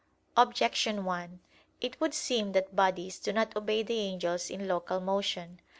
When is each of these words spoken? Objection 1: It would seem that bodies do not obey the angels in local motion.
Objection 0.35 1.05
1: 1.05 1.41
It 1.79 2.01
would 2.01 2.15
seem 2.15 2.53
that 2.53 2.75
bodies 2.75 3.19
do 3.19 3.31
not 3.31 3.55
obey 3.55 3.83
the 3.83 3.99
angels 3.99 4.49
in 4.49 4.67
local 4.67 4.99
motion. 4.99 5.61